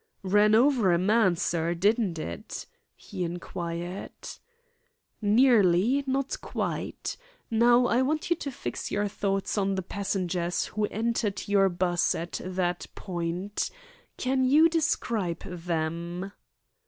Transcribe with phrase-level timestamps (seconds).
[0.23, 2.65] "Ran over a man, sir, didn't it?"
[2.95, 4.29] he inquired.
[5.21, 7.17] "Nearly, not quite.
[7.51, 12.15] Now, I want you to fix your thoughts on the passengers who entered your 'bus
[12.15, 13.69] at that point.
[14.17, 16.31] Can you describe them?"